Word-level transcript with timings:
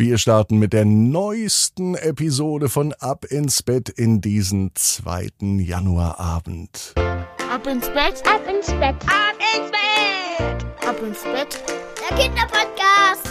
Wir 0.00 0.16
starten 0.16 0.58
mit 0.58 0.74
der 0.74 0.84
neuesten 0.84 1.96
Episode 1.96 2.68
von 2.68 2.92
Ab 3.00 3.24
ins 3.24 3.64
Bett 3.64 3.88
in 3.88 4.20
diesen 4.20 4.70
zweiten 4.76 5.58
Januarabend. 5.58 6.94
Ab 6.96 7.66
ins 7.66 7.88
Bett, 7.88 8.22
ab 8.24 8.40
ins 8.48 8.68
Bett, 8.68 8.94
ab 9.08 9.34
ins 9.56 9.72
Bett, 9.72 10.88
ab 10.88 11.02
ins 11.04 11.24
Bett, 11.24 11.64
der 11.98 12.16
Kinderpodcast. 12.16 13.28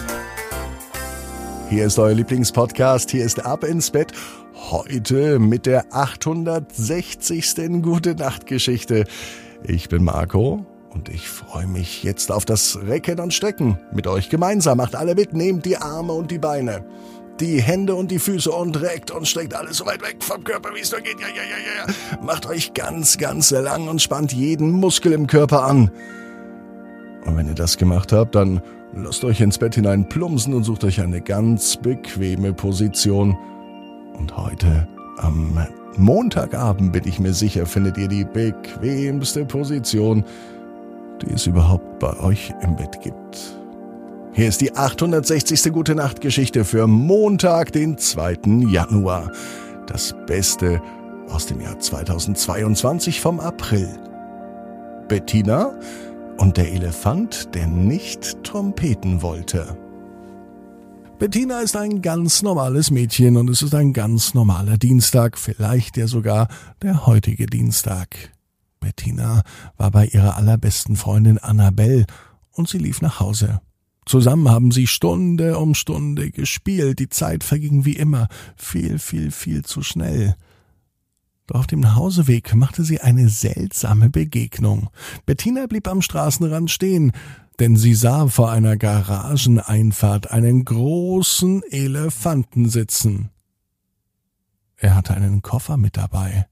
Hier 1.69 1.85
ist 1.85 1.97
euer 1.97 2.13
Lieblingspodcast, 2.15 3.11
hier 3.11 3.23
ist 3.23 3.45
Ab 3.45 3.63
ins 3.63 3.89
Bett. 3.89 4.11
Heute 4.53 5.39
mit 5.39 5.67
der 5.67 5.85
860. 5.95 7.81
Gute 7.81 8.13
Nacht 8.15 8.45
Geschichte. 8.45 9.05
Ich 9.63 9.87
bin 9.87 10.03
Marco 10.03 10.65
und 10.93 11.09
ich 11.09 11.27
freue 11.27 11.67
mich 11.67 12.03
jetzt 12.03 12.31
auf 12.31 12.45
das 12.45 12.79
Recken 12.87 13.19
und 13.19 13.33
Strecken 13.33 13.77
mit 13.91 14.07
euch 14.07 14.29
gemeinsam. 14.29 14.77
Macht 14.77 14.95
alle 14.95 15.15
mit, 15.15 15.33
nehmt 15.33 15.65
die 15.65 15.77
Arme 15.77 16.13
und 16.13 16.31
die 16.31 16.39
Beine, 16.39 16.83
die 17.39 17.61
Hände 17.61 17.95
und 17.95 18.09
die 18.09 18.19
Füße 18.19 18.51
und 18.51 18.81
reckt 18.81 19.11
und 19.11 19.27
streckt 19.27 19.53
alles 19.53 19.77
so 19.77 19.85
weit 19.85 20.01
weg 20.01 20.17
vom 20.19 20.43
Körper, 20.43 20.69
wie 20.73 20.79
es 20.79 20.91
nur 20.91 21.01
geht. 21.01 21.19
Ja, 21.19 21.27
ja, 21.27 21.43
ja, 21.43 21.85
ja. 21.87 22.23
Macht 22.23 22.45
euch 22.47 22.73
ganz, 22.73 23.17
ganz 23.17 23.51
lang 23.51 23.87
und 23.87 24.01
spannt 24.01 24.33
jeden 24.33 24.71
Muskel 24.71 25.13
im 25.13 25.27
Körper 25.27 25.63
an. 25.63 25.91
Und 27.25 27.35
wenn 27.37 27.47
ihr 27.47 27.55
das 27.55 27.77
gemacht 27.77 28.11
habt, 28.11 28.35
dann 28.35 28.61
lasst 28.95 29.23
euch 29.23 29.41
ins 29.41 29.57
Bett 29.57 29.75
hinein 29.75 30.07
plumpsen 30.07 30.53
und 30.53 30.63
sucht 30.63 30.83
euch 30.83 31.01
eine 31.01 31.21
ganz 31.21 31.77
bequeme 31.77 32.53
Position. 32.53 33.37
Und 34.13 34.35
heute 34.35 34.87
am 35.17 35.59
Montagabend 35.97 36.93
bin 36.93 37.07
ich 37.07 37.19
mir 37.19 37.33
sicher, 37.33 37.65
findet 37.65 37.97
ihr 37.97 38.07
die 38.07 38.23
bequemste 38.23 39.45
Position, 39.45 40.23
die 41.21 41.33
es 41.33 41.47
überhaupt 41.47 41.99
bei 41.99 42.17
euch 42.19 42.53
im 42.61 42.75
Bett 42.75 43.01
gibt. 43.01 43.57
Hier 44.33 44.49
ist 44.49 44.61
die 44.61 44.75
860. 44.75 45.73
Gute 45.73 45.95
Nacht 45.95 46.21
Geschichte 46.21 46.63
für 46.63 46.85
Montag, 46.85 47.71
den 47.71 47.97
2. 47.97 48.37
Januar. 48.69 49.31
Das 49.87 50.15
Beste 50.27 50.81
aus 51.29 51.47
dem 51.47 51.59
Jahr 51.59 51.79
2022 51.79 53.19
vom 53.19 53.39
April. 53.39 53.89
Bettina 55.07 55.73
und 56.37 56.57
der 56.57 56.71
Elefant, 56.71 57.55
der 57.55 57.67
nicht 57.67 58.43
trompeten 58.43 59.21
wollte. 59.21 59.77
Bettina 61.19 61.61
ist 61.61 61.75
ein 61.75 62.03
ganz 62.03 62.43
normales 62.43 62.91
Mädchen 62.91 63.37
und 63.37 63.49
es 63.49 63.63
ist 63.63 63.73
ein 63.73 63.91
ganz 63.91 64.35
normaler 64.35 64.77
Dienstag, 64.77 65.39
vielleicht 65.39 65.97
ja 65.97 66.05
sogar 66.05 66.47
der 66.83 67.07
heutige 67.07 67.47
Dienstag. 67.47 68.36
Bettina 68.87 69.43
war 69.75 69.91
bei 69.91 70.05
ihrer 70.05 70.37
allerbesten 70.37 70.95
Freundin 70.95 71.39
Annabelle 71.39 72.05
und 72.53 72.69
sie 72.69 72.77
lief 72.77 73.01
nach 73.01 73.19
Hause. 73.19 73.59
Zusammen 74.05 74.47
haben 74.49 74.71
sie 74.71 74.87
Stunde 74.87 75.57
um 75.57 75.75
Stunde 75.75 76.31
gespielt, 76.31 76.99
die 76.99 77.09
Zeit 77.09 77.43
verging 77.43 77.83
wie 77.83 77.97
immer, 77.97 78.29
viel, 78.55 78.97
viel, 78.97 79.31
viel 79.31 79.65
zu 79.65 79.81
schnell. 79.81 80.37
Doch 81.47 81.59
auf 81.59 81.67
dem 81.67 81.81
Nachhauseweg 81.81 82.55
machte 82.55 82.85
sie 82.85 83.01
eine 83.01 83.27
seltsame 83.27 84.09
Begegnung. 84.09 84.89
Bettina 85.25 85.67
blieb 85.67 85.89
am 85.89 86.01
Straßenrand 86.01 86.71
stehen, 86.71 87.11
denn 87.59 87.75
sie 87.75 87.93
sah 87.93 88.27
vor 88.27 88.51
einer 88.51 88.77
Garageneinfahrt 88.77 90.31
einen 90.31 90.63
großen 90.63 91.61
Elefanten 91.69 92.69
sitzen. 92.69 93.31
Er 94.77 94.95
hatte 94.95 95.13
einen 95.13 95.41
Koffer 95.41 95.75
mit 95.75 95.97
dabei. 95.97 96.47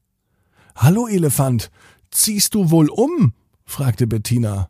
Hallo 0.78 1.08
Elefant, 1.08 1.72
ziehst 2.16 2.56
du 2.56 2.72
wohl 2.72 2.90
um? 2.90 3.34
fragte 3.66 4.08
Bettina. 4.08 4.70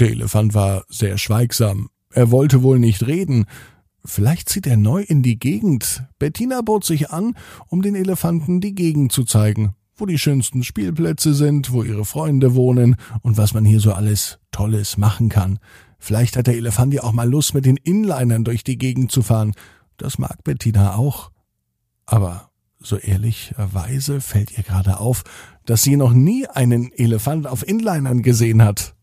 Der 0.00 0.10
Elefant 0.10 0.54
war 0.54 0.84
sehr 0.88 1.18
schweigsam. 1.18 1.90
Er 2.10 2.30
wollte 2.30 2.62
wohl 2.62 2.78
nicht 2.78 3.06
reden. 3.06 3.46
Vielleicht 4.04 4.48
zieht 4.48 4.66
er 4.66 4.76
neu 4.76 5.02
in 5.02 5.22
die 5.22 5.38
Gegend. 5.38 6.04
Bettina 6.18 6.62
bot 6.62 6.84
sich 6.84 7.10
an, 7.10 7.34
um 7.68 7.82
den 7.82 7.94
Elefanten 7.94 8.60
die 8.60 8.74
Gegend 8.74 9.12
zu 9.12 9.24
zeigen, 9.24 9.74
wo 9.96 10.06
die 10.06 10.18
schönsten 10.18 10.64
Spielplätze 10.64 11.34
sind, 11.34 11.72
wo 11.72 11.82
ihre 11.82 12.04
Freunde 12.04 12.54
wohnen 12.54 12.96
und 13.22 13.36
was 13.36 13.54
man 13.54 13.64
hier 13.64 13.80
so 13.80 13.92
alles 13.92 14.38
Tolles 14.52 14.96
machen 14.96 15.28
kann. 15.28 15.58
Vielleicht 15.98 16.36
hat 16.36 16.46
der 16.46 16.54
Elefant 16.56 16.94
ja 16.94 17.02
auch 17.02 17.12
mal 17.12 17.28
Lust, 17.28 17.54
mit 17.54 17.64
den 17.64 17.76
Inlinern 17.76 18.44
durch 18.44 18.64
die 18.64 18.78
Gegend 18.78 19.10
zu 19.10 19.22
fahren. 19.22 19.52
Das 19.96 20.18
mag 20.18 20.44
Bettina 20.44 20.94
auch. 20.94 21.30
Aber 22.06 22.50
so 22.78 22.96
ehrlicherweise 22.96 24.20
fällt 24.20 24.56
ihr 24.56 24.62
gerade 24.62 25.00
auf, 25.00 25.24
dass 25.64 25.82
sie 25.82 25.96
noch 25.96 26.12
nie 26.12 26.46
einen 26.46 26.92
Elefant 26.92 27.46
auf 27.46 27.66
Inlinern 27.66 28.22
gesehen 28.22 28.62
hat. 28.62 28.94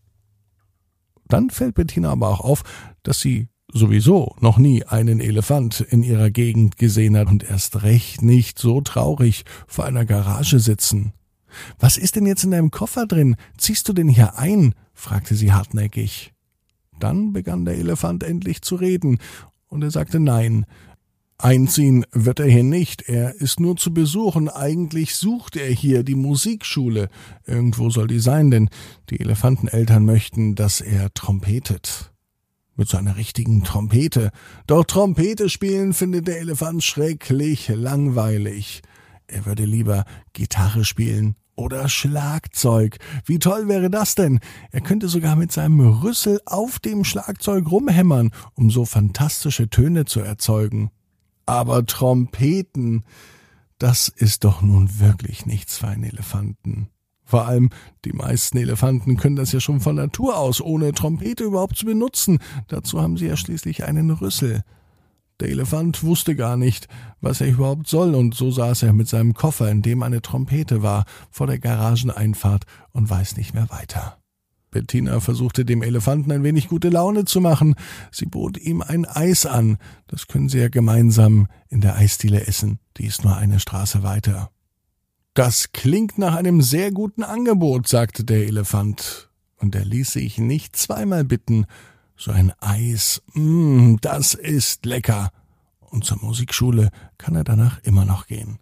Dann 1.27 1.49
fällt 1.49 1.75
Bettina 1.75 2.11
aber 2.11 2.29
auch 2.29 2.41
auf, 2.41 2.63
dass 3.01 3.19
sie 3.19 3.47
sowieso 3.71 4.35
noch 4.39 4.57
nie 4.57 4.83
einen 4.83 5.19
Elefant 5.19 5.81
in 5.81 6.03
ihrer 6.03 6.29
Gegend 6.29 6.77
gesehen 6.77 7.17
hat 7.17 7.27
und 7.27 7.43
erst 7.43 7.83
recht 7.83 8.21
nicht 8.21 8.59
so 8.59 8.81
traurig 8.81 9.43
vor 9.67 9.85
einer 9.85 10.05
Garage 10.05 10.59
sitzen. 10.59 11.13
Was 11.79 11.97
ist 11.97 12.15
denn 12.15 12.25
jetzt 12.25 12.43
in 12.43 12.51
deinem 12.51 12.71
Koffer 12.71 13.05
drin? 13.05 13.35
Ziehst 13.57 13.87
du 13.89 13.93
den 13.93 14.07
hier 14.07 14.37
ein? 14.37 14.75
fragte 14.93 15.35
sie 15.35 15.51
hartnäckig. 15.51 16.33
Dann 16.99 17.33
begann 17.33 17.65
der 17.65 17.75
Elefant 17.75 18.23
endlich 18.23 18.61
zu 18.61 18.75
reden, 18.75 19.17
und 19.67 19.81
er 19.81 19.89
sagte 19.91 20.19
nein, 20.19 20.67
Einziehen 21.43 22.05
wird 22.13 22.39
er 22.39 22.47
hier 22.47 22.63
nicht, 22.63 23.01
er 23.09 23.35
ist 23.35 23.59
nur 23.59 23.75
zu 23.75 23.93
besuchen. 23.93 24.47
Eigentlich 24.47 25.15
sucht 25.15 25.57
er 25.57 25.67
hier 25.67 26.03
die 26.03 26.15
Musikschule. 26.15 27.09
Irgendwo 27.45 27.89
soll 27.89 28.07
die 28.07 28.19
sein, 28.19 28.49
denn 28.49 28.69
die 29.09 29.19
Elefanteneltern 29.19 30.05
möchten, 30.05 30.55
dass 30.55 30.79
er 30.79 31.13
trompetet. 31.13 32.13
Mit 32.77 32.87
seiner 32.87 33.17
richtigen 33.17 33.65
Trompete. 33.65 34.31
Doch 34.67 34.85
Trompete 34.85 35.49
spielen 35.49 35.91
findet 35.91 36.29
der 36.29 36.39
Elefant 36.39 36.81
schrecklich 36.81 37.67
langweilig. 37.67 38.81
Er 39.27 39.45
würde 39.45 39.65
lieber 39.65 40.05
Gitarre 40.31 40.85
spielen 40.85 41.35
oder 41.57 41.89
Schlagzeug. 41.89 42.99
Wie 43.25 43.39
toll 43.39 43.67
wäre 43.67 43.89
das 43.89 44.15
denn? 44.15 44.39
Er 44.71 44.79
könnte 44.79 45.09
sogar 45.09 45.35
mit 45.35 45.51
seinem 45.51 45.81
Rüssel 45.81 46.39
auf 46.45 46.79
dem 46.79 47.03
Schlagzeug 47.03 47.69
rumhämmern, 47.69 48.31
um 48.53 48.71
so 48.71 48.85
fantastische 48.85 49.69
Töne 49.69 50.05
zu 50.05 50.21
erzeugen. 50.21 50.89
Aber 51.45 51.85
Trompeten, 51.85 53.03
das 53.77 54.07
ist 54.07 54.43
doch 54.43 54.61
nun 54.61 54.99
wirklich 54.99 55.45
nichts 55.45 55.77
für 55.77 55.87
einen 55.87 56.03
Elefanten. 56.03 56.89
Vor 57.25 57.47
allem, 57.47 57.69
die 58.05 58.13
meisten 58.13 58.57
Elefanten 58.57 59.17
können 59.17 59.35
das 59.35 59.51
ja 59.51 59.59
schon 59.59 59.79
von 59.79 59.95
Natur 59.95 60.37
aus, 60.37 60.61
ohne 60.61 60.93
Trompete 60.93 61.43
überhaupt 61.43 61.77
zu 61.77 61.85
benutzen. 61.85 62.39
Dazu 62.67 63.01
haben 63.01 63.17
sie 63.17 63.27
ja 63.27 63.37
schließlich 63.37 63.85
einen 63.85 64.11
Rüssel. 64.11 64.63
Der 65.39 65.49
Elefant 65.49 66.03
wusste 66.03 66.35
gar 66.35 66.57
nicht, 66.57 66.87
was 67.21 67.41
er 67.41 67.47
überhaupt 67.47 67.87
soll, 67.87 68.15
und 68.15 68.35
so 68.35 68.51
saß 68.51 68.83
er 68.83 68.93
mit 68.93 69.07
seinem 69.07 69.33
Koffer, 69.33 69.69
in 69.69 69.81
dem 69.81 70.03
eine 70.03 70.21
Trompete 70.21 70.83
war, 70.83 71.05
vor 71.31 71.47
der 71.47 71.59
Garageneinfahrt 71.59 72.65
und 72.91 73.09
weiß 73.09 73.37
nicht 73.37 73.53
mehr 73.53 73.69
weiter. 73.69 74.22
Bettina 74.73 75.21
versuchte 75.21 75.63
dem 75.63 75.81
Elefanten 75.81 76.31
ein 76.31 76.43
wenig 76.43 76.67
gute 76.67 76.89
Laune 76.89 77.23
zu 77.23 77.39
machen. 77.39 77.75
Sie 78.11 78.25
bot 78.25 78.57
ihm 78.57 78.81
ein 78.81 79.05
Eis 79.05 79.45
an. 79.45 79.77
Das 80.07 80.27
können 80.27 80.49
sie 80.49 80.59
ja 80.59 80.67
gemeinsam 80.67 81.47
in 81.69 81.79
der 81.79 81.95
Eisdiele 81.95 82.45
essen. 82.45 82.79
Die 82.97 83.05
ist 83.05 83.23
nur 83.23 83.37
eine 83.37 83.59
Straße 83.59 84.03
weiter. 84.03 84.49
Das 85.33 85.71
klingt 85.71 86.17
nach 86.17 86.35
einem 86.35 86.61
sehr 86.61 86.91
guten 86.91 87.23
Angebot, 87.23 87.87
sagte 87.87 88.23
der 88.23 88.45
Elefant. 88.47 89.29
Und 89.57 89.75
er 89.75 89.85
ließ 89.85 90.11
sich 90.11 90.37
nicht 90.37 90.75
zweimal 90.75 91.23
bitten. 91.23 91.65
So 92.17 92.31
ein 92.31 92.51
Eis, 92.59 93.21
mm, 93.33 93.95
das 94.01 94.33
ist 94.33 94.85
lecker. 94.85 95.31
Und 95.79 96.03
zur 96.03 96.17
Musikschule 96.17 96.89
kann 97.17 97.35
er 97.35 97.43
danach 97.43 97.79
immer 97.83 98.05
noch 98.05 98.27
gehen. 98.27 98.59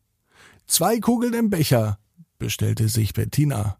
Zwei 0.68 1.00
Kugeln 1.00 1.34
im 1.34 1.50
Becher, 1.50 1.98
bestellte 2.38 2.90
sich 2.90 3.14
Bettina. 3.14 3.78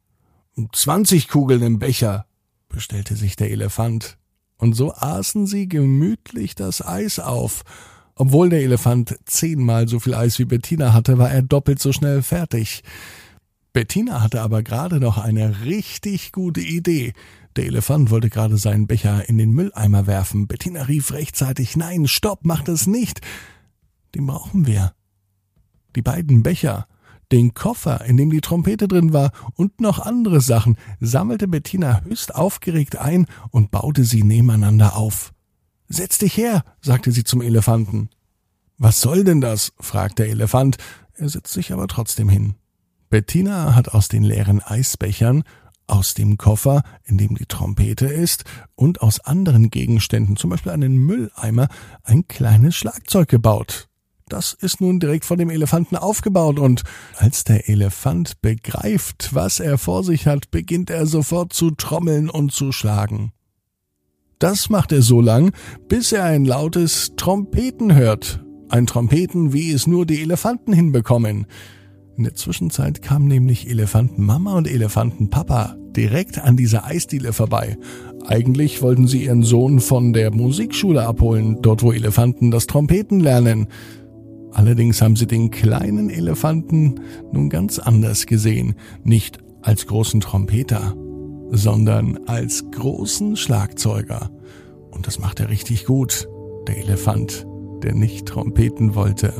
Zwanzig 0.72 1.28
Kugeln 1.28 1.62
im 1.62 1.80
Becher, 1.80 2.26
bestellte 2.70 3.16
sich 3.16 3.36
der 3.36 3.52
Elefant. 3.52 4.18
Und 4.58 4.74
so 4.74 4.94
aßen 4.94 5.48
sie 5.48 5.68
gemütlich 5.68 6.56
das 6.56 6.86
Eis 6.86 7.20
auf. 7.20 7.64
Obwohl 8.16 8.50
der 8.50 8.62
Elefant 8.62 9.18
zehnmal 9.26 9.88
so 9.88 10.00
viel 10.00 10.14
Eis 10.14 10.38
wie 10.38 10.46
Bettina 10.46 10.94
hatte, 10.94 11.18
war 11.18 11.32
er 11.32 11.42
doppelt 11.42 11.80
so 11.80 11.92
schnell 11.92 12.22
fertig. 12.22 12.84
Bettina 13.74 14.22
hatte 14.22 14.42
aber 14.42 14.64
gerade 14.64 15.00
noch 15.00 15.18
eine 15.18 15.64
richtig 15.66 16.32
gute 16.32 16.62
Idee. 16.62 17.14
Der 17.56 17.66
Elefant 17.66 18.12
wollte 18.12 18.30
gerade 18.30 18.58
seinen 18.58 18.88
Becher 18.88 19.28
in 19.28 19.38
den 19.38 19.52
Mülleimer 19.52 20.08
werfen. 20.08 20.48
Bettina 20.48 20.84
rief 20.84 21.12
rechtzeitig 21.12 21.76
Nein, 21.76 22.08
stopp, 22.08 22.42
mach 22.44 22.62
das 22.62 22.86
nicht. 22.86 23.22
Den 24.14 24.28
brauchen 24.28 24.68
wir. 24.68 24.94
Die 25.96 26.02
beiden 26.02 26.44
Becher 26.44 26.88
den 27.32 27.54
Koffer, 27.54 28.06
in 28.06 28.18
dem 28.18 28.30
die 28.30 28.42
Trompete 28.42 28.88
drin 28.88 29.14
war 29.14 29.32
und 29.56 29.82
noch 29.82 30.00
andere 30.00 30.42
Sachen, 30.42 30.78
sammelte 31.00 31.48
Bettina 31.48 32.02
höchst 32.04 32.36
aufgeregt 32.36 32.98
ein 32.98 33.28
und 33.50 33.72
baute 33.72 34.04
sie 34.04 34.24
nebeneinander 34.24 34.96
auf. 34.96 35.34
Setz 35.88 36.18
dich 36.18 36.38
her, 36.38 36.64
sagte 36.82 37.12
sie 37.12 37.24
zum 37.24 37.42
Elefanten. 37.42 38.10
Was 38.78 39.02
soll 39.02 39.24
denn 39.24 39.42
das? 39.42 39.74
fragte 39.80 40.24
der 40.24 40.32
Elefant, 40.32 40.78
er 41.14 41.30
setzt 41.30 41.54
sich 41.54 41.72
aber 41.72 41.88
trotzdem 41.88 42.30
hin. 42.30 42.56
Bettina 43.10 43.76
hat 43.76 43.90
aus 43.90 44.08
den 44.08 44.24
leeren 44.24 44.62
Eisbechern 44.62 45.44
aus 45.92 46.14
dem 46.14 46.38
Koffer, 46.38 46.84
in 47.04 47.18
dem 47.18 47.36
die 47.36 47.46
Trompete 47.46 48.08
ist, 48.08 48.46
und 48.76 49.02
aus 49.02 49.20
anderen 49.20 49.70
Gegenständen, 49.70 50.38
zum 50.38 50.50
Beispiel 50.50 50.72
einen 50.72 50.96
Mülleimer, 50.96 51.68
ein 52.04 52.28
kleines 52.28 52.76
Schlagzeug 52.76 53.28
gebaut. 53.28 53.90
Das 54.32 54.54
ist 54.54 54.80
nun 54.80 55.02
direkt 55.02 55.26
vor 55.26 55.36
dem 55.36 55.50
Elefanten 55.50 55.98
aufgebaut 55.98 56.58
und 56.58 56.84
als 57.18 57.44
der 57.44 57.68
Elefant 57.68 58.42
begreift, 58.42 59.32
was 59.34 59.60
er 59.60 59.78
vor 59.78 60.06
sich 60.06 60.26
hat, 60.26 60.52
beginnt 60.52 60.90
er 60.90 61.06
sofort 61.06 61.52
zu 61.52 61.72
trommeln 61.72 62.30
und 62.30 62.54
zu 62.54 62.72
schlagen. 62.72 63.34
Das 64.40 64.70
macht 64.70 64.94
er 64.94 65.02
so 65.02 65.20
lang, 65.20 65.52
bis 65.90 66.14
er 66.14 66.24
ein 66.24 66.46
lautes 66.46 67.12
Trompeten 67.18 67.94
hört. 67.94 68.42
Ein 68.70 68.88
Trompeten, 68.88 69.52
wie 69.52 69.74
es 69.74 69.86
nur 69.86 70.06
die 70.06 70.22
Elefanten 70.22 70.72
hinbekommen. 70.72 71.46
In 72.16 72.24
der 72.24 72.36
Zwischenzeit 72.36 73.02
kamen 73.02 73.28
nämlich 73.28 73.70
Elefantenmama 73.70 74.56
und 74.56 74.72
Elefantenpapa 74.72 75.76
direkt 75.96 76.40
an 76.40 76.56
dieser 76.56 76.86
Eisdiele 76.86 77.34
vorbei. 77.34 77.78
Eigentlich 78.26 78.82
wollten 78.82 79.08
sie 79.08 79.26
ihren 79.26 79.44
Sohn 79.44 79.82
von 79.82 80.14
der 80.14 80.32
Musikschule 80.32 81.06
abholen, 81.06 81.58
dort 81.62 81.84
wo 81.84 81.92
Elefanten 81.92 82.50
das 82.50 82.68
Trompeten 82.68 83.20
lernen. 83.20 83.68
Allerdings 84.54 85.02
haben 85.02 85.16
sie 85.16 85.28
den 85.28 85.50
kleinen 85.50 86.10
Elefanten 86.10 87.02
nun 87.32 87.50
ganz 87.50 87.80
anders 87.80 88.26
gesehen, 88.26 88.76
nicht 89.04 89.40
als 89.62 89.88
großen 89.88 90.20
Trompeter, 90.20 90.96
sondern 91.52 92.20
als 92.28 92.66
großen 92.72 93.38
Schlagzeuger. 93.38 94.30
Und 94.92 95.08
das 95.08 95.20
macht 95.20 95.40
er 95.40 95.50
richtig 95.50 95.86
gut, 95.86 96.28
der 96.68 96.78
Elefant, 96.78 97.46
der 97.84 97.96
nicht 97.96 98.28
trompeten 98.28 98.96
wollte. 98.96 99.34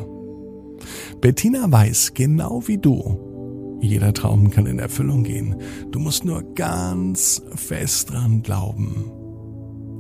Bettina 1.20 1.72
weiß, 1.72 2.14
genau 2.14 2.64
wie 2.68 2.78
du, 2.78 3.80
jeder 3.82 4.14
Traum 4.14 4.50
kann 4.50 4.66
in 4.66 4.80
Erfüllung 4.80 5.24
gehen. 5.24 5.56
Du 5.92 6.00
musst 6.00 6.24
nur 6.24 6.44
ganz 6.56 7.42
fest 7.56 8.12
dran 8.12 8.44
glauben. 8.44 9.12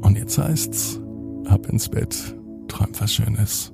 Und 0.01 0.17
jetzt 0.17 0.37
heißt's, 0.37 1.01
ab 1.45 1.67
ins 1.67 1.89
Bett, 1.89 2.35
träum 2.67 2.89
was 2.97 3.13
Schönes 3.13 3.73